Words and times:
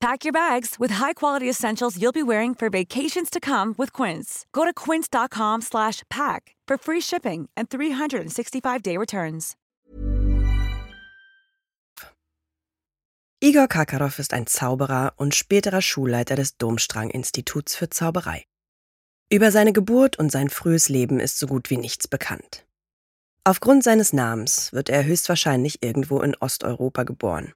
Pack 0.00 0.24
your 0.24 0.32
bags 0.32 0.76
with 0.78 0.92
high-quality 0.92 1.48
essentials 1.50 1.96
you'll 2.00 2.12
be 2.12 2.22
wearing 2.22 2.54
for 2.54 2.70
vacations 2.70 3.30
to 3.30 3.40
come 3.40 3.74
with 3.76 3.92
Quince. 3.92 4.46
Go 4.52 4.64
to 4.64 4.72
quince.com/pack 4.72 6.54
for 6.68 6.78
free 6.78 7.00
shipping 7.00 7.48
and 7.56 7.68
365-day 7.68 8.96
returns. 8.96 9.56
Igor 13.40 13.68
Karkaroff 13.68 14.18
ist 14.18 14.34
ein 14.34 14.46
Zauberer 14.46 15.12
und 15.16 15.34
späterer 15.34 15.80
Schulleiter 15.80 16.34
des 16.34 16.56
Domstrang-Instituts 16.56 17.76
für 17.76 17.88
Zauberei. 17.88 18.44
Über 19.30 19.52
seine 19.52 19.72
Geburt 19.72 20.18
und 20.18 20.32
sein 20.32 20.48
frühes 20.48 20.88
Leben 20.88 21.20
ist 21.20 21.38
so 21.38 21.46
gut 21.46 21.70
wie 21.70 21.76
nichts 21.76 22.08
bekannt. 22.08 22.66
Aufgrund 23.44 23.84
seines 23.84 24.12
Namens 24.12 24.72
wird 24.72 24.88
er 24.88 25.04
höchstwahrscheinlich 25.04 25.82
irgendwo 25.82 26.20
in 26.20 26.34
Osteuropa 26.36 27.04
geboren 27.04 27.52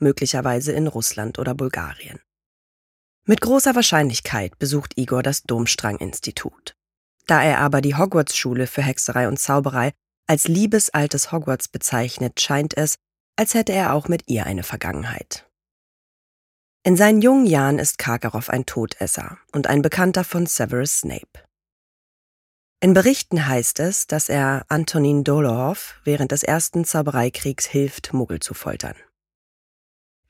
möglicherweise 0.00 0.72
in 0.72 0.86
Russland 0.86 1.38
oder 1.38 1.54
Bulgarien. 1.54 2.20
Mit 3.26 3.40
großer 3.40 3.74
Wahrscheinlichkeit 3.74 4.58
besucht 4.58 4.96
Igor 4.96 5.22
das 5.22 5.42
Domstrang-Institut. 5.42 6.74
Da 7.26 7.42
er 7.42 7.58
aber 7.58 7.80
die 7.80 7.94
Hogwarts-Schule 7.94 8.66
für 8.66 8.82
Hexerei 8.82 9.28
und 9.28 9.38
Zauberei 9.38 9.92
als 10.26 10.48
liebesaltes 10.48 11.32
Hogwarts 11.32 11.68
bezeichnet, 11.68 12.40
scheint 12.40 12.76
es, 12.76 12.96
als 13.36 13.54
hätte 13.54 13.72
er 13.72 13.94
auch 13.94 14.08
mit 14.08 14.24
ihr 14.26 14.46
eine 14.46 14.62
Vergangenheit. 14.62 15.48
In 16.82 16.96
seinen 16.96 17.20
jungen 17.20 17.46
Jahren 17.46 17.78
ist 17.78 17.98
Karkaroff 17.98 18.48
ein 18.48 18.64
Todesser 18.64 19.38
und 19.52 19.66
ein 19.66 19.82
Bekannter 19.82 20.24
von 20.24 20.46
Severus 20.46 21.00
Snape. 21.00 21.44
In 22.80 22.94
Berichten 22.94 23.46
heißt 23.46 23.80
es, 23.80 24.06
dass 24.06 24.30
er 24.30 24.64
Antonin 24.68 25.22
Dolohov 25.22 26.00
während 26.04 26.32
des 26.32 26.42
ersten 26.42 26.86
Zaubereikriegs 26.86 27.66
hilft, 27.66 28.14
Muggel 28.14 28.40
zu 28.40 28.54
foltern. 28.54 28.94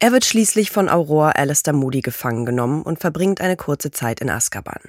Er 0.02 0.12
wird 0.12 0.24
schließlich 0.24 0.70
von 0.70 0.88
Aurora 0.88 1.32
Alistair 1.32 1.74
Moody 1.74 2.00
gefangen 2.00 2.46
genommen 2.46 2.82
und 2.82 3.00
verbringt 3.00 3.42
eine 3.42 3.56
kurze 3.56 3.90
Zeit 3.90 4.20
in 4.20 4.30
Azkaban. 4.30 4.80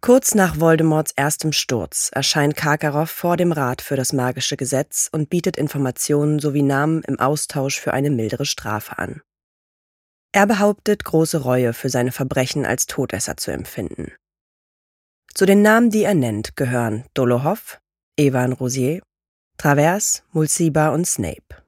Kurz 0.00 0.34
nach 0.34 0.58
Voldemorts 0.58 1.12
erstem 1.16 1.52
Sturz 1.52 2.10
erscheint 2.12 2.56
Karkaroff 2.56 3.10
vor 3.10 3.36
dem 3.36 3.52
Rat 3.52 3.82
für 3.82 3.96
das 3.96 4.14
magische 4.14 4.56
Gesetz 4.56 5.10
und 5.12 5.28
bietet 5.28 5.58
Informationen 5.58 6.38
sowie 6.38 6.62
Namen 6.62 7.02
im 7.02 7.20
Austausch 7.20 7.78
für 7.78 7.92
eine 7.92 8.10
mildere 8.10 8.46
Strafe 8.46 8.98
an. 8.98 9.20
Er 10.32 10.46
behauptet, 10.46 11.04
große 11.04 11.42
Reue 11.42 11.74
für 11.74 11.90
seine 11.90 12.10
Verbrechen 12.10 12.64
als 12.64 12.86
Todesser 12.86 13.36
zu 13.36 13.50
empfinden. 13.50 14.12
Zu 15.34 15.44
den 15.46 15.62
Namen, 15.62 15.90
die 15.90 16.04
er 16.04 16.14
nennt, 16.14 16.56
gehören 16.56 17.04
Dolohov, 17.12 17.80
Evan 18.16 18.52
Rosier, 18.52 19.02
Travers, 19.58 20.22
Mulciber 20.32 20.92
und 20.92 21.06
Snape. 21.06 21.63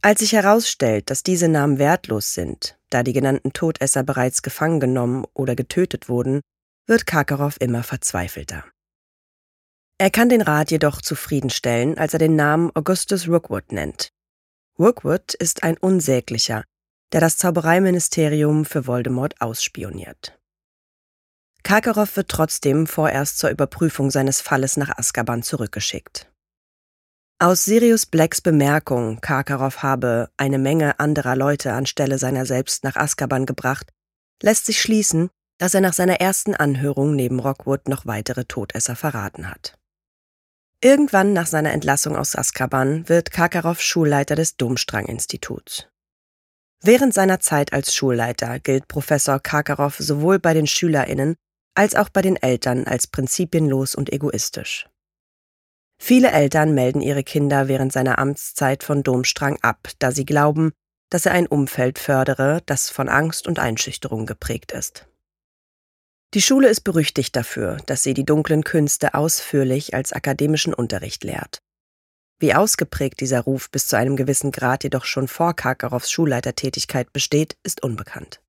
Als 0.00 0.20
sich 0.20 0.32
herausstellt, 0.32 1.10
dass 1.10 1.22
diese 1.22 1.48
Namen 1.48 1.78
wertlos 1.78 2.32
sind, 2.32 2.78
da 2.90 3.02
die 3.02 3.12
genannten 3.12 3.52
Todesser 3.52 4.04
bereits 4.04 4.42
gefangen 4.42 4.80
genommen 4.80 5.26
oder 5.34 5.56
getötet 5.56 6.08
wurden, 6.08 6.40
wird 6.86 7.06
Karkarow 7.06 7.56
immer 7.58 7.82
verzweifelter. 7.82 8.64
Er 9.98 10.10
kann 10.10 10.28
den 10.28 10.42
Rat 10.42 10.70
jedoch 10.70 11.02
zufriedenstellen, 11.02 11.98
als 11.98 12.12
er 12.12 12.20
den 12.20 12.36
Namen 12.36 12.70
Augustus 12.74 13.26
Rookwood 13.26 13.72
nennt. 13.72 14.10
Rookwood 14.78 15.34
ist 15.34 15.64
ein 15.64 15.76
Unsäglicher, 15.76 16.62
der 17.12 17.20
das 17.20 17.36
Zaubereiministerium 17.36 18.64
für 18.64 18.86
Voldemort 18.86 19.40
ausspioniert. 19.40 20.38
Karkarow 21.64 22.16
wird 22.16 22.28
trotzdem 22.28 22.86
vorerst 22.86 23.38
zur 23.38 23.50
Überprüfung 23.50 24.12
seines 24.12 24.40
Falles 24.40 24.76
nach 24.76 24.96
Azkaban 24.96 25.42
zurückgeschickt. 25.42 26.30
Aus 27.40 27.64
Sirius 27.64 28.04
Blacks 28.04 28.40
Bemerkung, 28.40 29.20
Karkaroff 29.20 29.84
habe 29.84 30.28
eine 30.36 30.58
Menge 30.58 30.98
anderer 30.98 31.36
Leute 31.36 31.72
anstelle 31.72 32.18
seiner 32.18 32.44
selbst 32.46 32.82
nach 32.82 32.96
Azkaban 32.96 33.46
gebracht, 33.46 33.92
lässt 34.42 34.66
sich 34.66 34.82
schließen, 34.82 35.30
dass 35.56 35.72
er 35.72 35.80
nach 35.80 35.92
seiner 35.92 36.20
ersten 36.20 36.56
Anhörung 36.56 37.14
neben 37.14 37.38
Rockwood 37.38 37.86
noch 37.86 38.06
weitere 38.06 38.44
Todesser 38.44 38.96
verraten 38.96 39.48
hat. 39.48 39.78
Irgendwann 40.82 41.32
nach 41.32 41.46
seiner 41.46 41.72
Entlassung 41.72 42.16
aus 42.16 42.34
Azkaban 42.34 43.08
wird 43.08 43.30
Karkaroff 43.30 43.80
Schulleiter 43.80 44.34
des 44.34 44.56
Domstrang-Instituts. 44.56 45.86
Während 46.82 47.14
seiner 47.14 47.38
Zeit 47.38 47.72
als 47.72 47.94
Schulleiter 47.94 48.58
gilt 48.58 48.88
Professor 48.88 49.38
Karkaroff 49.38 49.96
sowohl 49.98 50.40
bei 50.40 50.54
den 50.54 50.66
SchülerInnen 50.66 51.36
als 51.76 51.94
auch 51.94 52.08
bei 52.08 52.22
den 52.22 52.34
Eltern 52.34 52.88
als 52.88 53.06
prinzipienlos 53.06 53.94
und 53.94 54.12
egoistisch. 54.12 54.88
Viele 56.00 56.30
Eltern 56.30 56.74
melden 56.74 57.00
ihre 57.00 57.24
Kinder 57.24 57.68
während 57.68 57.92
seiner 57.92 58.18
Amtszeit 58.18 58.84
von 58.84 59.02
Domstrang 59.02 59.58
ab, 59.62 59.90
da 59.98 60.12
sie 60.12 60.24
glauben, 60.24 60.72
dass 61.10 61.26
er 61.26 61.32
ein 61.32 61.46
Umfeld 61.46 61.98
fördere, 61.98 62.62
das 62.66 62.90
von 62.90 63.08
Angst 63.08 63.46
und 63.46 63.58
Einschüchterung 63.58 64.26
geprägt 64.26 64.72
ist. 64.72 65.06
Die 66.34 66.42
Schule 66.42 66.68
ist 66.68 66.82
berüchtigt 66.82 67.34
dafür, 67.34 67.78
dass 67.86 68.02
sie 68.02 68.12
die 68.12 68.26
dunklen 68.26 68.62
Künste 68.62 69.14
ausführlich 69.14 69.94
als 69.94 70.12
akademischen 70.12 70.74
Unterricht 70.74 71.24
lehrt. 71.24 71.62
Wie 72.38 72.54
ausgeprägt 72.54 73.20
dieser 73.20 73.40
Ruf 73.40 73.70
bis 73.70 73.88
zu 73.88 73.96
einem 73.96 74.14
gewissen 74.14 74.52
Grad 74.52 74.84
jedoch 74.84 75.04
schon 75.04 75.26
vor 75.26 75.54
Karkarows 75.54 76.10
Schulleitertätigkeit 76.10 77.12
besteht, 77.12 77.56
ist 77.64 77.82
unbekannt. 77.82 78.40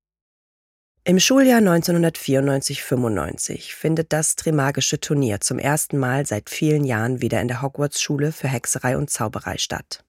Im 1.10 1.18
Schuljahr 1.18 1.60
1994-95 1.60 3.74
findet 3.74 4.12
das 4.12 4.36
Trimagische 4.36 5.00
Turnier 5.00 5.40
zum 5.40 5.58
ersten 5.58 5.98
Mal 5.98 6.24
seit 6.24 6.48
vielen 6.48 6.84
Jahren 6.84 7.20
wieder 7.20 7.40
in 7.40 7.48
der 7.48 7.62
Hogwarts-Schule 7.62 8.30
für 8.30 8.46
Hexerei 8.46 8.96
und 8.96 9.10
Zauberei 9.10 9.58
statt. 9.58 10.04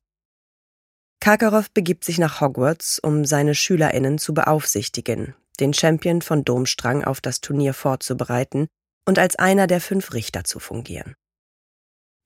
Karkaroff 1.20 1.72
begibt 1.72 2.04
sich 2.04 2.20
nach 2.20 2.40
Hogwarts, 2.40 3.00
um 3.00 3.26
seine 3.26 3.56
SchülerInnen 3.56 4.20
zu 4.20 4.36
beaufsichtigen, 4.36 5.34
den 5.60 5.74
Champion 5.74 6.22
von 6.22 6.46
Domstrang 6.46 7.04
auf 7.04 7.20
das 7.20 7.42
Turnier 7.42 7.74
vorzubereiten 7.74 8.68
und 9.04 9.18
als 9.18 9.38
einer 9.38 9.66
der 9.66 9.82
fünf 9.82 10.14
Richter 10.14 10.44
zu 10.44 10.60
fungieren. 10.60 11.16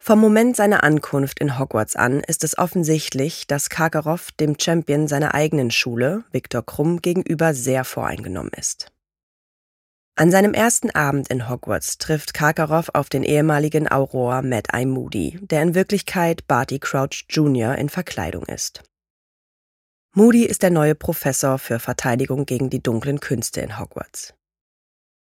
Vom 0.08 0.20
Moment 0.20 0.56
seiner 0.56 0.84
Ankunft 0.84 1.40
in 1.40 1.58
Hogwarts 1.58 1.96
an 1.96 2.20
ist 2.20 2.44
es 2.44 2.60
offensichtlich, 2.60 3.48
dass 3.48 3.72
Karkaroff 3.72 4.32
dem 4.34 4.56
Champion 4.60 5.08
seiner 5.08 5.34
eigenen 5.34 5.72
Schule, 5.72 6.24
Viktor 6.32 6.64
Krumm, 6.64 7.02
gegenüber 7.02 7.56
sehr 7.56 7.84
voreingenommen 7.84 8.52
ist. 8.56 8.92
An 10.16 10.30
seinem 10.30 10.54
ersten 10.54 10.92
Abend 10.92 11.30
in 11.30 11.50
Hogwarts 11.50 11.98
trifft 11.98 12.36
Karkaroff 12.36 12.90
auf 12.94 13.10
den 13.10 13.24
ehemaligen 13.24 13.92
Aurora 13.92 14.44
Mad-Eye 14.44 14.86
Moody, 14.86 15.40
der 15.42 15.64
in 15.64 15.74
Wirklichkeit 15.74 16.46
Barty 16.46 16.78
Crouch 16.78 17.26
Jr. 17.28 17.76
in 17.76 17.90
Verkleidung 17.90 18.46
ist. 18.46 18.84
Moody 20.14 20.46
ist 20.46 20.62
der 20.62 20.70
neue 20.70 20.94
Professor 20.94 21.58
für 21.58 21.80
Verteidigung 21.80 22.46
gegen 22.46 22.70
die 22.70 22.84
dunklen 22.84 23.22
Künste 23.22 23.62
in 23.62 23.80
Hogwarts. 23.80 24.36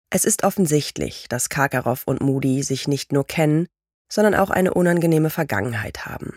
Es 0.10 0.26
ist 0.26 0.44
offensichtlich, 0.44 1.28
dass 1.30 1.48
Karkaroff 1.48 2.04
und 2.06 2.20
Moody 2.20 2.64
sich 2.64 2.90
nicht 2.90 3.14
nur 3.14 3.26
kennen, 3.26 3.70
sondern 4.10 4.36
auch 4.36 4.50
eine 4.50 4.74
unangenehme 4.74 5.30
Vergangenheit 5.30 6.06
haben. 6.06 6.34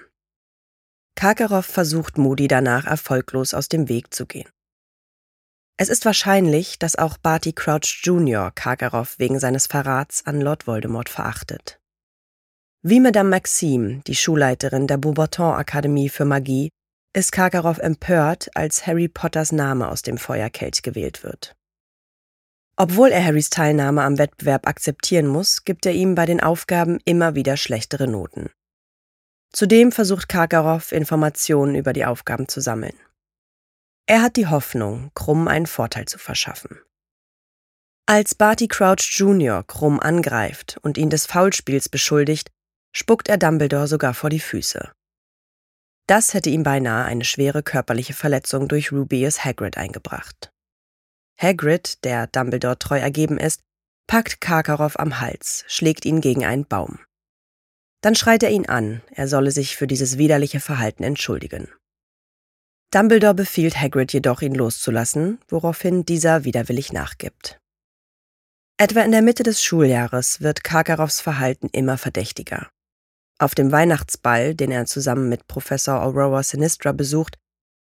Karkaroff 1.14 1.66
versucht 1.66 2.18
Moody 2.18 2.48
danach 2.48 2.86
erfolglos 2.86 3.54
aus 3.54 3.68
dem 3.68 3.88
Weg 3.88 4.14
zu 4.14 4.26
gehen. 4.26 4.48
Es 5.76 5.88
ist 5.88 6.04
wahrscheinlich, 6.04 6.78
dass 6.78 6.96
auch 6.96 7.16
Barty 7.16 7.52
Crouch 7.52 8.00
Jr. 8.02 8.50
Karkaroff 8.54 9.18
wegen 9.18 9.38
seines 9.38 9.66
Verrats 9.66 10.26
an 10.26 10.40
Lord 10.40 10.66
Voldemort 10.66 11.08
verachtet. 11.08 11.80
Wie 12.82 13.00
Madame 13.00 13.30
Maxime, 13.30 14.02
die 14.06 14.14
Schulleiterin 14.14 14.86
der 14.86 14.96
Beaubaton 14.96 15.54
Akademie 15.54 16.08
für 16.08 16.24
Magie, 16.24 16.70
ist 17.14 17.32
Karkaroff 17.32 17.78
empört, 17.78 18.48
als 18.54 18.86
Harry 18.86 19.08
Potters 19.08 19.52
Name 19.52 19.88
aus 19.88 20.02
dem 20.02 20.16
Feuerkelch 20.16 20.82
gewählt 20.82 21.22
wird. 21.22 21.56
Obwohl 22.82 23.10
er 23.10 23.22
Harrys 23.22 23.50
Teilnahme 23.50 24.02
am 24.04 24.16
Wettbewerb 24.16 24.66
akzeptieren 24.66 25.26
muss, 25.26 25.64
gibt 25.64 25.84
er 25.84 25.92
ihm 25.92 26.14
bei 26.14 26.24
den 26.24 26.40
Aufgaben 26.40 26.98
immer 27.04 27.34
wieder 27.34 27.58
schlechtere 27.58 28.08
Noten. 28.08 28.48
Zudem 29.52 29.92
versucht 29.92 30.30
Karkaroff, 30.30 30.90
Informationen 30.90 31.74
über 31.74 31.92
die 31.92 32.06
Aufgaben 32.06 32.48
zu 32.48 32.62
sammeln. 32.62 32.98
Er 34.06 34.22
hat 34.22 34.36
die 34.36 34.46
Hoffnung, 34.46 35.10
Krumm 35.14 35.46
einen 35.46 35.66
Vorteil 35.66 36.06
zu 36.06 36.16
verschaffen. 36.16 36.80
Als 38.06 38.34
Barty 38.34 38.66
Crouch 38.66 39.14
Jr. 39.14 39.62
Krumm 39.62 40.00
angreift 40.00 40.78
und 40.80 40.96
ihn 40.96 41.10
des 41.10 41.26
Foulspiels 41.26 41.90
beschuldigt, 41.90 42.48
spuckt 42.96 43.28
er 43.28 43.36
Dumbledore 43.36 43.88
sogar 43.88 44.14
vor 44.14 44.30
die 44.30 44.40
Füße. 44.40 44.90
Das 46.06 46.32
hätte 46.32 46.48
ihm 46.48 46.62
beinahe 46.62 47.04
eine 47.04 47.26
schwere 47.26 47.62
körperliche 47.62 48.14
Verletzung 48.14 48.68
durch 48.68 48.90
Rubius 48.90 49.44
Hagrid 49.44 49.76
eingebracht. 49.76 50.50
Hagrid, 51.40 52.04
der 52.04 52.26
Dumbledore 52.26 52.78
treu 52.78 52.98
ergeben 52.98 53.38
ist, 53.38 53.60
packt 54.06 54.40
Karkaroff 54.40 54.98
am 54.98 55.20
Hals, 55.20 55.64
schlägt 55.68 56.04
ihn 56.04 56.20
gegen 56.20 56.44
einen 56.44 56.66
Baum. 56.66 56.98
Dann 58.02 58.14
schreit 58.14 58.42
er 58.42 58.50
ihn 58.50 58.68
an, 58.68 59.02
er 59.10 59.28
solle 59.28 59.50
sich 59.50 59.76
für 59.76 59.86
dieses 59.86 60.18
widerliche 60.18 60.60
Verhalten 60.60 61.02
entschuldigen. 61.02 61.68
Dumbledore 62.92 63.34
befiehlt 63.34 63.80
Hagrid 63.80 64.12
jedoch, 64.12 64.42
ihn 64.42 64.54
loszulassen, 64.54 65.38
woraufhin 65.48 66.04
dieser 66.04 66.44
widerwillig 66.44 66.92
nachgibt. 66.92 67.58
Etwa 68.78 69.02
in 69.02 69.12
der 69.12 69.22
Mitte 69.22 69.42
des 69.42 69.62
Schuljahres 69.62 70.40
wird 70.40 70.64
Karkaroffs 70.64 71.20
Verhalten 71.20 71.68
immer 71.72 71.98
verdächtiger. 71.98 72.68
Auf 73.38 73.54
dem 73.54 73.72
Weihnachtsball, 73.72 74.54
den 74.54 74.70
er 74.70 74.86
zusammen 74.86 75.28
mit 75.28 75.46
Professor 75.46 76.02
Aurora 76.02 76.42
Sinistra 76.42 76.92
besucht, 76.92 77.38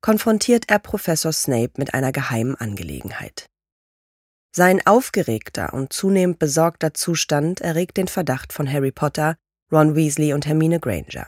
konfrontiert 0.01 0.65
er 0.67 0.79
Professor 0.79 1.33
Snape 1.33 1.73
mit 1.77 1.93
einer 1.93 2.11
geheimen 2.11 2.55
Angelegenheit. 2.55 3.47
Sein 4.55 4.85
aufgeregter 4.85 5.73
und 5.73 5.93
zunehmend 5.93 6.39
besorgter 6.39 6.93
Zustand 6.93 7.61
erregt 7.61 7.97
den 7.97 8.07
Verdacht 8.07 8.51
von 8.51 8.71
Harry 8.71 8.91
Potter, 8.91 9.35
Ron 9.71 9.95
Weasley 9.95 10.33
und 10.33 10.47
Hermine 10.47 10.79
Granger. 10.79 11.27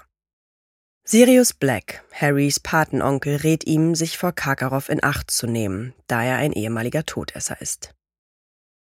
Sirius 1.03 1.53
Black, 1.53 2.03
Harrys 2.11 2.59
Patenonkel, 2.59 3.37
rät 3.37 3.65
ihm, 3.65 3.95
sich 3.95 4.17
vor 4.17 4.33
Karkaroff 4.33 4.89
in 4.89 5.03
Acht 5.03 5.29
zu 5.29 5.47
nehmen, 5.47 5.93
da 6.07 6.23
er 6.23 6.37
ein 6.37 6.53
ehemaliger 6.53 7.05
Todesser 7.05 7.59
ist. 7.61 7.93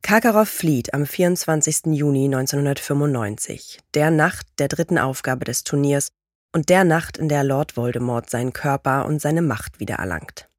Karkaroff 0.02 0.50
flieht 0.50 0.94
am 0.94 1.06
24. 1.06 1.94
Juni 1.94 2.26
1995, 2.26 3.80
der 3.94 4.10
Nacht 4.10 4.48
der 4.58 4.68
dritten 4.68 4.98
Aufgabe 4.98 5.46
des 5.46 5.64
Turniers 5.64 6.10
und 6.54 6.70
der 6.70 6.84
Nacht, 6.84 7.18
in 7.18 7.30
der 7.30 7.44
Lord 7.44 7.78
Voldemort 7.78 8.30
seinen 8.30 8.54
Körper 8.54 9.06
und 9.06 9.22
seine 9.22 9.42
Macht 9.42 9.80
wiedererlangt. 9.80 10.50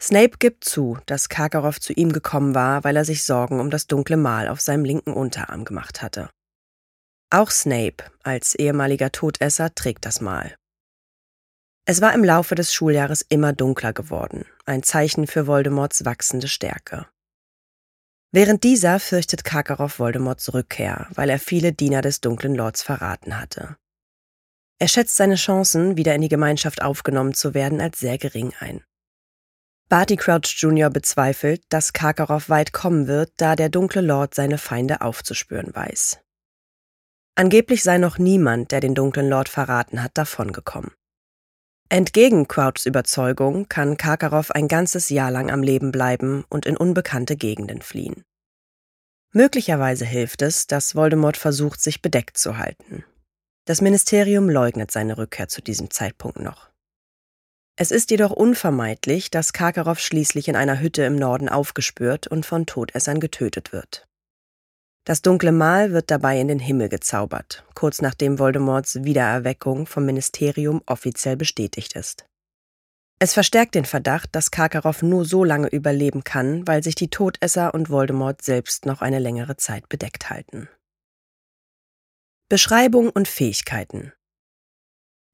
Snape 0.00 0.36
gibt 0.38 0.64
zu, 0.64 0.98
dass 1.06 1.30
Karkaroff 1.30 1.80
zu 1.80 1.92
ihm 1.94 2.12
gekommen 2.12 2.54
war, 2.54 2.84
weil 2.84 2.96
er 2.96 3.04
sich 3.04 3.24
Sorgen 3.24 3.60
um 3.60 3.70
das 3.70 3.86
dunkle 3.86 4.18
Mal 4.18 4.48
auf 4.48 4.60
seinem 4.60 4.84
linken 4.84 5.14
Unterarm 5.14 5.64
gemacht 5.64 6.02
hatte. 6.02 6.28
Auch 7.30 7.50
Snape 7.50 8.04
als 8.22 8.54
ehemaliger 8.54 9.10
Todesser 9.10 9.74
trägt 9.74 10.04
das 10.04 10.20
Mal. 10.20 10.54
Es 11.86 12.00
war 12.00 12.12
im 12.14 12.24
Laufe 12.24 12.54
des 12.54 12.74
Schuljahres 12.74 13.22
immer 13.22 13.52
dunkler 13.52 13.92
geworden, 13.92 14.44
ein 14.64 14.82
Zeichen 14.82 15.26
für 15.26 15.46
Voldemorts 15.46 16.04
wachsende 16.04 16.48
Stärke. 16.48 17.06
Während 18.32 18.64
dieser 18.64 19.00
fürchtet 19.00 19.44
Karkaroff 19.44 19.98
Voldemorts 19.98 20.52
Rückkehr, 20.52 21.06
weil 21.14 21.30
er 21.30 21.38
viele 21.38 21.72
Diener 21.72 22.02
des 22.02 22.20
dunklen 22.20 22.54
Lords 22.54 22.82
verraten 22.82 23.40
hatte. 23.40 23.76
Er 24.78 24.88
schätzt 24.88 25.16
seine 25.16 25.36
Chancen, 25.36 25.96
wieder 25.96 26.14
in 26.14 26.20
die 26.20 26.28
Gemeinschaft 26.28 26.82
aufgenommen 26.82 27.34
zu 27.34 27.54
werden, 27.54 27.80
als 27.80 27.98
sehr 27.98 28.18
gering 28.18 28.52
ein. 28.60 28.84
Barty 29.88 30.16
Crouch 30.16 30.56
Jr. 30.58 30.90
bezweifelt, 30.90 31.62
dass 31.68 31.92
Karkaroff 31.92 32.48
weit 32.48 32.72
kommen 32.72 33.06
wird, 33.06 33.32
da 33.36 33.54
der 33.54 33.68
dunkle 33.68 34.02
Lord 34.02 34.34
seine 34.34 34.58
Feinde 34.58 35.00
aufzuspüren 35.00 35.74
weiß. 35.74 36.18
Angeblich 37.36 37.82
sei 37.82 37.98
noch 37.98 38.18
niemand, 38.18 38.72
der 38.72 38.80
den 38.80 38.94
dunklen 38.94 39.28
Lord 39.28 39.48
verraten 39.48 40.02
hat, 40.02 40.18
davongekommen. 40.18 40.90
Entgegen 41.88 42.48
Crouchs 42.48 42.84
Überzeugung 42.84 43.68
kann 43.68 43.96
Karkaroff 43.96 44.50
ein 44.50 44.66
ganzes 44.66 45.08
Jahr 45.08 45.30
lang 45.30 45.52
am 45.52 45.62
Leben 45.62 45.92
bleiben 45.92 46.44
und 46.48 46.66
in 46.66 46.76
unbekannte 46.76 47.36
Gegenden 47.36 47.80
fliehen. 47.80 48.24
Möglicherweise 49.32 50.04
hilft 50.04 50.42
es, 50.42 50.66
dass 50.66 50.96
Voldemort 50.96 51.36
versucht, 51.36 51.80
sich 51.80 52.02
bedeckt 52.02 52.38
zu 52.38 52.58
halten. 52.58 53.04
Das 53.66 53.80
Ministerium 53.80 54.48
leugnet 54.48 54.92
seine 54.92 55.18
Rückkehr 55.18 55.48
zu 55.48 55.60
diesem 55.60 55.90
Zeitpunkt 55.90 56.38
noch. 56.38 56.70
Es 57.76 57.90
ist 57.90 58.12
jedoch 58.12 58.30
unvermeidlich, 58.30 59.28
dass 59.30 59.52
Karkaroff 59.52 59.98
schließlich 59.98 60.46
in 60.46 60.54
einer 60.54 60.80
Hütte 60.80 61.02
im 61.02 61.16
Norden 61.16 61.48
aufgespürt 61.48 62.28
und 62.28 62.46
von 62.46 62.66
Todessern 62.66 63.18
getötet 63.18 63.72
wird. 63.72 64.06
Das 65.04 65.20
dunkle 65.20 65.50
Mal 65.50 65.92
wird 65.92 66.12
dabei 66.12 66.40
in 66.40 66.46
den 66.46 66.60
Himmel 66.60 66.88
gezaubert, 66.88 67.64
kurz 67.74 68.00
nachdem 68.00 68.38
Voldemorts 68.38 69.02
Wiedererweckung 69.02 69.86
vom 69.86 70.06
Ministerium 70.06 70.80
offiziell 70.86 71.36
bestätigt 71.36 71.96
ist. 71.96 72.24
Es 73.18 73.34
verstärkt 73.34 73.74
den 73.74 73.84
Verdacht, 73.84 74.28
dass 74.32 74.52
Karkaroff 74.52 75.02
nur 75.02 75.24
so 75.24 75.42
lange 75.42 75.68
überleben 75.68 76.22
kann, 76.22 76.66
weil 76.68 76.84
sich 76.84 76.94
die 76.94 77.10
Todesser 77.10 77.74
und 77.74 77.90
Voldemort 77.90 78.42
selbst 78.42 78.86
noch 78.86 79.02
eine 79.02 79.18
längere 79.18 79.56
Zeit 79.56 79.88
bedeckt 79.88 80.30
halten. 80.30 80.68
Beschreibung 82.48 83.10
und 83.10 83.26
Fähigkeiten 83.26 84.12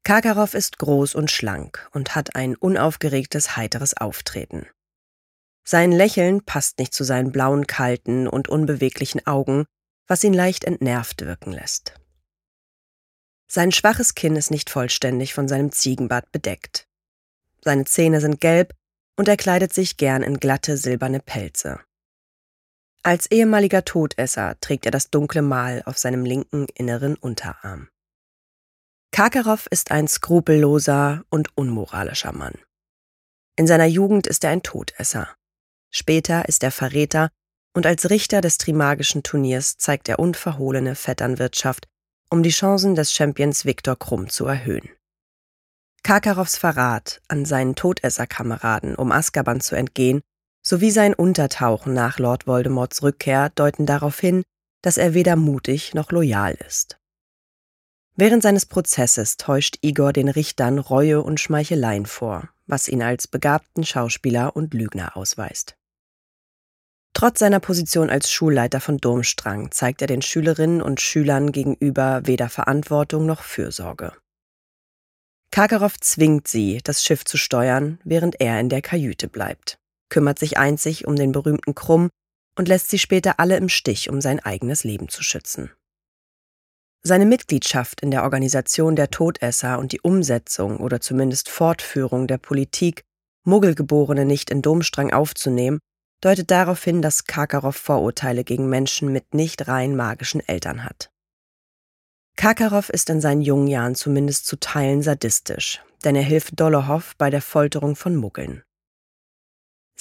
Karkaroff 0.03 0.55
ist 0.55 0.79
groß 0.79 1.15
und 1.15 1.31
schlank 1.31 1.87
und 1.93 2.15
hat 2.15 2.37
ein 2.37 2.57
unaufgeregtes, 2.57 3.55
heiteres 3.55 3.95
Auftreten. 3.95 4.67
Sein 5.63 5.93
Lächeln 5.93 6.43
passt 6.43 6.79
nicht 6.79 6.95
zu 6.95 7.05
seinen 7.05 7.31
blauen, 7.31 7.67
kalten 7.67 8.27
und 8.27 8.49
unbeweglichen 8.49 9.27
Augen, 9.27 9.67
was 10.07 10.25
ihn 10.25 10.33
leicht 10.33 10.65
entnervt 10.65 11.21
wirken 11.21 11.53
lässt. 11.53 12.01
Sein 13.47 13.73
schwaches 13.73 14.15
Kinn 14.15 14.35
ist 14.35 14.51
nicht 14.51 14.71
vollständig 14.71 15.35
von 15.35 15.49
seinem 15.49 15.71
Ziegenbart 15.71 16.33
bedeckt. 16.33 16.89
Seine 17.61 17.85
Zähne 17.85 18.23
sind 18.23 18.41
gelb 18.41 18.75
und 19.19 19.29
er 19.29 19.37
kleidet 19.37 19.75
sich 19.75 19.99
gern 19.99 20.23
in 20.23 20.41
glatte 20.41 20.79
silberne 20.79 21.21
Pelze. 21.21 21.79
Als 23.05 23.29
ehemaliger 23.31 23.85
Todesser 23.85 24.57
trägt 24.61 24.85
er 24.87 24.93
das 24.93 25.11
dunkle 25.11 25.43
Mal 25.43 25.83
auf 25.87 25.99
seinem 25.99 26.25
linken 26.25 26.67
inneren 26.75 27.17
Unterarm. 27.17 27.89
Karkaroff 29.11 29.67
ist 29.71 29.91
ein 29.91 30.07
skrupelloser 30.07 31.25
und 31.29 31.57
unmoralischer 31.57 32.33
Mann. 32.33 32.55
In 33.57 33.67
seiner 33.67 33.87
Jugend 33.87 34.27
ist 34.27 34.45
er 34.45 34.51
ein 34.51 34.63
Todesser. 34.63 35.35
Später 35.91 36.49
ist 36.49 36.63
er 36.63 36.71
Verräter 36.71 37.31
und 37.75 37.87
als 37.87 38.09
Richter 38.09 38.41
des 38.41 38.57
Trimagischen 38.57 39.23
Turniers 39.23 39.77
zeigt 39.77 40.09
er 40.09 40.19
unverhohlene 40.19 40.95
Vetternwirtschaft, 40.95 41.89
um 42.31 42.43
die 42.43 42.51
Chancen 42.51 42.95
des 42.95 43.13
Champions 43.13 43.65
Viktor 43.65 43.99
Krumm 43.99 44.29
zu 44.29 44.47
erhöhen. 44.47 44.89
Karkaroffs 46.05 46.57
Verrat 46.57 47.21
an 47.29 47.45
seinen 47.45 47.75
Todesserkameraden, 47.75 48.95
um 48.95 49.13
Azkaban 49.13 49.61
zu 49.61 49.75
entgehen, 49.75 50.23
sowie 50.63 50.91
sein 50.91 51.15
Untertauchen 51.15 51.93
nach 51.93 52.19
Lord 52.19 52.47
Voldemorts 52.47 53.03
Rückkehr 53.03 53.51
deuten 53.51 53.87
darauf 53.87 54.19
hin, 54.19 54.43
dass 54.83 54.97
er 54.97 55.15
weder 55.15 55.37
mutig 55.37 55.95
noch 55.95 56.11
loyal 56.13 56.55
ist. 56.67 56.99
Während 58.15 58.43
seines 58.43 58.67
Prozesses 58.67 59.37
täuscht 59.37 59.79
Igor 59.81 60.13
den 60.13 60.29
Richtern 60.29 60.79
Reue 60.79 61.23
und 61.23 61.41
Schmeicheleien 61.41 62.07
vor, 62.07 62.51
was 62.67 62.89
ihn 62.89 63.03
als 63.03 63.27
begabten 63.27 63.85
Schauspieler 63.85 64.55
und 64.55 64.75
Lügner 64.75 65.17
ausweist. 65.17 65.77
Trotz 67.15 67.41
seiner 67.41 67.61
Position 67.61 68.11
als 68.11 68.31
Schulleiter 68.31 68.81
von 68.81 68.99
Domstrang 68.99 69.71
zeigt 69.71 70.01
er 70.01 70.07
den 70.07 70.23
Schülerinnen 70.23 70.83
und 70.83 71.01
Schülern 71.01 71.53
gegenüber 71.53 72.23
weder 72.25 72.49
Verantwortung 72.49 73.27
noch 73.27 73.43
Fürsorge. 73.43 74.13
Karkaroff 75.51 76.01
zwingt 76.01 76.49
sie, 76.49 76.81
das 76.83 77.05
Schiff 77.05 77.25
zu 77.25 77.37
steuern, 77.37 77.99
während 78.05 78.41
er 78.41 78.59
in 78.59 78.71
der 78.71 78.81
Kajüte 78.81 79.29
bleibt, 79.29 79.79
kümmert 80.13 80.39
sich 80.39 80.59
einzig 80.59 81.07
um 81.07 81.17
den 81.17 81.33
berühmten 81.33 81.75
Krumm 81.75 82.11
und 82.55 82.69
lässt 82.69 82.91
sie 82.91 82.99
später 82.99 83.41
alle 83.41 83.57
im 83.57 83.71
Stich, 83.71 84.11
um 84.11 84.21
sein 84.21 84.41
eigenes 84.41 84.85
Leben 84.85 85.09
zu 85.09 85.23
schützen. 85.23 85.71
Seine 87.03 87.25
Mitgliedschaft 87.25 88.03
in 88.03 88.11
der 88.11 88.23
Organisation 88.23 88.95
der 88.95 89.11
Todesser 89.11 89.79
und 89.79 89.91
die 89.91 90.03
Umsetzung 90.03 90.77
oder 90.77 91.01
zumindest 91.01 91.49
Fortführung 91.49 92.27
der 92.27 92.37
Politik, 92.37 93.05
Muggelgeborene 93.45 94.27
nicht 94.27 94.51
in 94.51 94.61
Domstrang 94.61 95.15
aufzunehmen, 95.15 95.79
deutet 96.21 96.51
darauf 96.51 96.85
hin, 96.85 97.01
dass 97.01 97.25
Karkaroff 97.25 97.77
Vorurteile 97.77 98.45
gegen 98.45 98.69
Menschen 98.69 99.11
mit 99.13 99.33
nicht 99.33 99.67
rein 99.67 99.97
magischen 99.97 100.47
Eltern 100.47 100.85
hat. 100.85 101.11
Karkaroff 102.37 102.91
ist 102.91 103.09
in 103.09 103.23
seinen 103.23 103.41
jungen 103.41 103.67
Jahren 103.67 103.95
zumindest 103.95 104.47
zu 104.47 104.61
Teilen 104.61 105.01
sadistisch, 105.01 105.83
denn 106.05 106.15
er 106.17 106.23
hilft 106.23 106.61
Dolohov 106.61 107.17
bei 107.17 107.31
der 107.31 107.43
Folterung 107.43 107.97
von 107.97 108.15
Muggeln. 108.15 108.63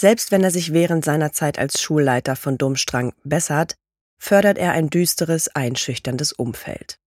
Selbst 0.01 0.31
wenn 0.31 0.43
er 0.43 0.49
sich 0.49 0.73
während 0.73 1.05
seiner 1.05 1.31
Zeit 1.31 1.59
als 1.59 1.79
Schulleiter 1.79 2.35
von 2.35 2.57
Domstrang 2.57 3.13
bessert, 3.23 3.75
fördert 4.19 4.57
er 4.57 4.71
ein 4.71 4.89
düsteres, 4.89 5.47
einschüchterndes 5.49 6.33
Umfeld. 6.33 6.97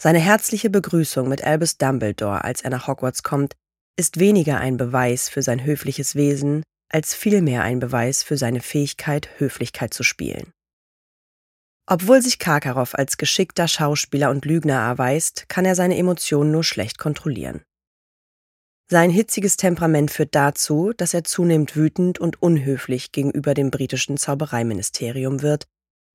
Seine 0.00 0.18
herzliche 0.18 0.70
Begrüßung 0.70 1.28
mit 1.28 1.44
Albus 1.44 1.76
Dumbledore, 1.76 2.44
als 2.44 2.62
er 2.62 2.70
nach 2.70 2.88
Hogwarts 2.88 3.22
kommt, 3.22 3.56
ist 3.98 4.18
weniger 4.18 4.58
ein 4.58 4.78
Beweis 4.78 5.28
für 5.28 5.42
sein 5.42 5.62
höfliches 5.62 6.14
Wesen, 6.14 6.62
als 6.90 7.14
vielmehr 7.14 7.62
ein 7.62 7.78
Beweis 7.78 8.22
für 8.22 8.38
seine 8.38 8.62
Fähigkeit, 8.62 9.28
Höflichkeit 9.36 9.92
zu 9.92 10.02
spielen. 10.02 10.50
Obwohl 11.86 12.22
sich 12.22 12.38
Karkaroff 12.38 12.94
als 12.94 13.18
geschickter 13.18 13.68
Schauspieler 13.68 14.30
und 14.30 14.46
Lügner 14.46 14.80
erweist, 14.80 15.46
kann 15.50 15.66
er 15.66 15.74
seine 15.74 15.98
Emotionen 15.98 16.52
nur 16.52 16.64
schlecht 16.64 16.96
kontrollieren. 16.96 17.64
Sein 18.90 19.10
hitziges 19.10 19.56
Temperament 19.56 20.10
führt 20.10 20.34
dazu, 20.34 20.92
dass 20.96 21.12
er 21.12 21.24
zunehmend 21.24 21.76
wütend 21.76 22.18
und 22.18 22.42
unhöflich 22.42 23.12
gegenüber 23.12 23.54
dem 23.54 23.70
britischen 23.70 24.16
Zaubereiministerium 24.16 25.42
wird 25.42 25.66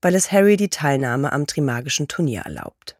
weil 0.04 0.16
es 0.16 0.32
Harry 0.32 0.58
die 0.58 0.70
Teilnahme 0.70 1.32
am 1.32 1.48
Trimagischen 1.48 2.08
Turnier 2.08 2.42
erlaubt. 2.42 3.00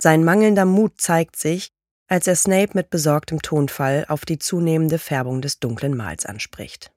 Sein 0.00 0.24
mangelnder 0.24 0.64
Mut 0.64 1.00
zeigt 1.00 1.36
sich, 1.36 1.70
als 2.08 2.26
er 2.26 2.36
Snape 2.36 2.70
mit 2.74 2.88
besorgtem 2.88 3.42
Tonfall 3.42 4.06
auf 4.08 4.24
die 4.24 4.38
zunehmende 4.38 4.98
Färbung 4.98 5.42
des 5.42 5.60
dunklen 5.60 5.94
Mals 5.94 6.24
anspricht. 6.24 6.90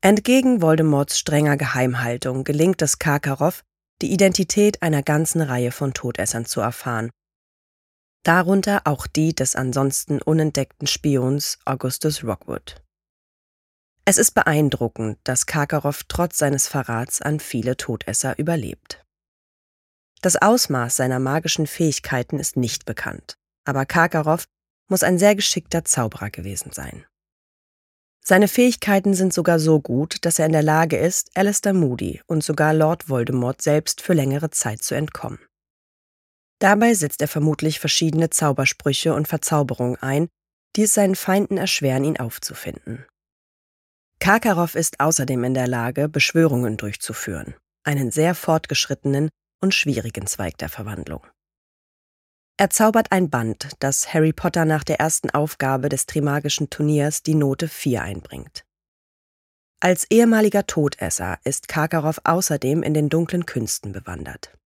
Entgegen 0.00 0.62
Voldemorts 0.62 1.18
strenger 1.18 1.56
Geheimhaltung 1.56 2.44
gelingt 2.44 2.80
es 2.82 2.98
Karkaroff, 2.98 3.64
die 4.02 4.12
Identität 4.12 4.82
einer 4.82 5.02
ganzen 5.02 5.40
Reihe 5.40 5.72
von 5.72 5.94
Todessern 5.94 6.44
zu 6.44 6.60
erfahren. 6.60 7.10
Darunter 8.24 8.80
auch 8.84 9.06
die 9.06 9.34
des 9.34 9.54
ansonsten 9.54 10.22
unentdeckten 10.22 10.86
Spions 10.86 11.58
Augustus 11.66 12.24
Rockwood. 12.24 12.82
Es 14.06 14.16
ist 14.16 14.30
beeindruckend, 14.30 15.18
dass 15.24 15.44
Karkaroff 15.44 16.04
trotz 16.08 16.38
seines 16.38 16.66
Verrats 16.66 17.20
an 17.20 17.38
viele 17.38 17.76
Todesser 17.76 18.38
überlebt. 18.38 19.04
Das 20.22 20.40
Ausmaß 20.40 20.96
seiner 20.96 21.18
magischen 21.18 21.66
Fähigkeiten 21.66 22.38
ist 22.38 22.56
nicht 22.56 22.86
bekannt, 22.86 23.36
aber 23.66 23.84
Karkaroff 23.84 24.46
muss 24.88 25.02
ein 25.02 25.18
sehr 25.18 25.34
geschickter 25.34 25.84
Zauberer 25.84 26.30
gewesen 26.30 26.72
sein. 26.72 27.04
Seine 28.24 28.48
Fähigkeiten 28.48 29.12
sind 29.12 29.34
sogar 29.34 29.58
so 29.58 29.80
gut, 29.80 30.24
dass 30.24 30.38
er 30.38 30.46
in 30.46 30.52
der 30.52 30.62
Lage 30.62 30.96
ist, 30.96 31.30
Alistair 31.36 31.74
Moody 31.74 32.22
und 32.26 32.42
sogar 32.42 32.72
Lord 32.72 33.10
Voldemort 33.10 33.60
selbst 33.60 34.00
für 34.00 34.14
längere 34.14 34.48
Zeit 34.48 34.82
zu 34.82 34.94
entkommen. 34.94 35.40
Dabei 36.64 36.94
setzt 36.94 37.20
er 37.20 37.28
vermutlich 37.28 37.78
verschiedene 37.78 38.30
Zaubersprüche 38.30 39.12
und 39.12 39.28
Verzauberungen 39.28 39.96
ein, 40.00 40.28
die 40.76 40.84
es 40.84 40.94
seinen 40.94 41.14
Feinden 41.14 41.58
erschweren, 41.58 42.04
ihn 42.04 42.16
aufzufinden. 42.18 43.04
Karkaroff 44.18 44.74
ist 44.74 44.98
außerdem 44.98 45.44
in 45.44 45.52
der 45.52 45.68
Lage, 45.68 46.08
Beschwörungen 46.08 46.78
durchzuführen, 46.78 47.54
einen 47.82 48.10
sehr 48.10 48.34
fortgeschrittenen 48.34 49.28
und 49.60 49.74
schwierigen 49.74 50.26
Zweig 50.26 50.56
der 50.56 50.70
Verwandlung. 50.70 51.26
Er 52.56 52.70
zaubert 52.70 53.12
ein 53.12 53.28
Band, 53.28 53.68
das 53.80 54.14
Harry 54.14 54.32
Potter 54.32 54.64
nach 54.64 54.84
der 54.84 54.98
ersten 54.98 55.28
Aufgabe 55.28 55.90
des 55.90 56.06
Trimagischen 56.06 56.70
Turniers 56.70 57.22
die 57.22 57.34
Note 57.34 57.68
4 57.68 58.00
einbringt. 58.00 58.64
Als 59.80 60.06
ehemaliger 60.08 60.66
Todesser 60.66 61.38
ist 61.44 61.68
Karkaroff 61.68 62.22
außerdem 62.24 62.82
in 62.82 62.94
den 62.94 63.10
dunklen 63.10 63.44
Künsten 63.44 63.92
bewandert. 63.92 64.56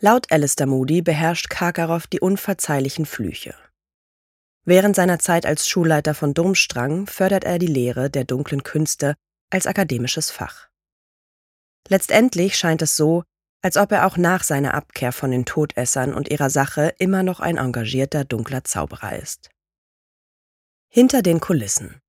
Laut 0.00 0.30
Alistair 0.30 0.66
Moody 0.66 1.02
beherrscht 1.02 1.50
Karkaroff 1.50 2.06
die 2.06 2.20
unverzeihlichen 2.20 3.04
Flüche. 3.04 3.54
Während 4.64 4.94
seiner 4.94 5.18
Zeit 5.18 5.44
als 5.44 5.68
Schulleiter 5.68 6.14
von 6.14 6.34
Durmstrang 6.34 7.08
fördert 7.08 7.42
er 7.42 7.58
die 7.58 7.66
Lehre 7.66 8.08
der 8.08 8.24
dunklen 8.24 8.62
Künste 8.62 9.16
als 9.50 9.66
akademisches 9.66 10.30
Fach. 10.30 10.68
Letztendlich 11.88 12.56
scheint 12.56 12.82
es 12.82 12.96
so, 12.96 13.24
als 13.60 13.76
ob 13.76 13.90
er 13.90 14.06
auch 14.06 14.16
nach 14.16 14.44
seiner 14.44 14.74
Abkehr 14.74 15.10
von 15.10 15.32
den 15.32 15.44
Todessern 15.44 16.14
und 16.14 16.30
ihrer 16.30 16.50
Sache 16.50 16.94
immer 16.98 17.24
noch 17.24 17.40
ein 17.40 17.56
engagierter 17.56 18.24
dunkler 18.24 18.62
Zauberer 18.62 19.18
ist. 19.18 19.50
Hinter 20.88 21.22
den 21.22 21.40
Kulissen 21.40 22.00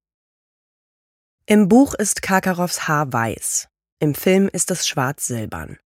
Im 1.48 1.67
Buch 1.69 1.96
ist 1.96 2.22
Karkarows 2.22 2.88
Haar 2.88 3.12
weiß, 3.12 3.67
im 3.98 4.13
Film 4.13 4.48
ist 4.48 4.69
es 4.69 4.88
schwarz-silbern. 4.88 5.79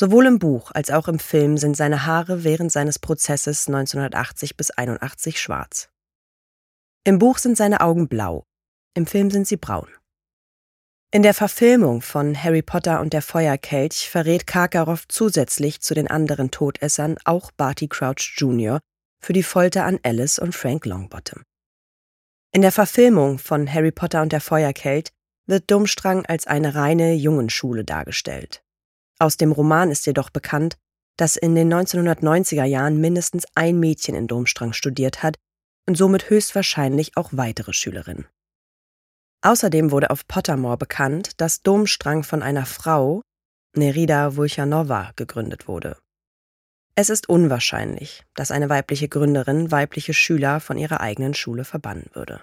Sowohl 0.00 0.24
im 0.24 0.38
Buch 0.38 0.70
als 0.72 0.90
auch 0.90 1.08
im 1.08 1.18
Film 1.18 1.58
sind 1.58 1.76
seine 1.76 2.06
Haare 2.06 2.42
während 2.42 2.72
seines 2.72 2.98
Prozesses 2.98 3.66
1980 3.68 4.56
bis 4.56 4.70
81 4.70 5.38
schwarz. 5.38 5.90
Im 7.04 7.18
Buch 7.18 7.36
sind 7.36 7.58
seine 7.58 7.82
Augen 7.82 8.08
blau, 8.08 8.46
im 8.94 9.06
Film 9.06 9.30
sind 9.30 9.46
sie 9.46 9.58
braun. 9.58 9.90
In 11.10 11.22
der 11.22 11.34
Verfilmung 11.34 12.00
von 12.00 12.34
Harry 12.34 12.62
Potter 12.62 13.02
und 13.02 13.12
der 13.12 13.20
Feuerkelch 13.20 14.08
verrät 14.08 14.46
Karkaroff 14.46 15.06
zusätzlich 15.06 15.82
zu 15.82 15.92
den 15.92 16.08
anderen 16.08 16.50
Todessern 16.50 17.16
auch 17.26 17.50
Barty 17.50 17.86
Crouch 17.86 18.36
Jr. 18.38 18.80
für 19.22 19.34
die 19.34 19.42
Folter 19.42 19.84
an 19.84 20.00
Alice 20.02 20.38
und 20.38 20.54
Frank 20.54 20.86
Longbottom. 20.86 21.42
In 22.52 22.62
der 22.62 22.72
Verfilmung 22.72 23.38
von 23.38 23.70
Harry 23.70 23.92
Potter 23.92 24.22
und 24.22 24.32
der 24.32 24.40
Feuerkelch 24.40 25.08
wird 25.46 25.70
Durmstrang 25.70 26.24
als 26.24 26.46
eine 26.46 26.74
reine 26.74 27.12
Jungenschule 27.12 27.84
dargestellt. 27.84 28.62
Aus 29.20 29.36
dem 29.36 29.52
Roman 29.52 29.90
ist 29.90 30.06
jedoch 30.06 30.30
bekannt, 30.30 30.78
dass 31.18 31.36
in 31.36 31.54
den 31.54 31.72
1990er 31.72 32.64
Jahren 32.64 33.00
mindestens 33.00 33.44
ein 33.54 33.78
Mädchen 33.78 34.14
in 34.14 34.26
Durmstrang 34.26 34.72
studiert 34.72 35.22
hat 35.22 35.36
und 35.86 35.96
somit 35.96 36.30
höchstwahrscheinlich 36.30 37.18
auch 37.18 37.28
weitere 37.32 37.74
Schülerinnen. 37.74 38.26
Außerdem 39.42 39.90
wurde 39.90 40.10
auf 40.10 40.26
Pottermore 40.26 40.78
bekannt, 40.78 41.38
dass 41.38 41.62
Domstrang 41.62 42.22
von 42.22 42.42
einer 42.42 42.64
Frau, 42.64 43.20
Nerida 43.76 44.36
Vulchanova, 44.36 45.12
gegründet 45.16 45.68
wurde. 45.68 45.98
Es 46.94 47.10
ist 47.10 47.28
unwahrscheinlich, 47.28 48.24
dass 48.34 48.50
eine 48.50 48.70
weibliche 48.70 49.08
Gründerin 49.08 49.70
weibliche 49.70 50.14
Schüler 50.14 50.60
von 50.60 50.78
ihrer 50.78 51.00
eigenen 51.00 51.34
Schule 51.34 51.64
verbannen 51.64 52.10
würde. 52.14 52.42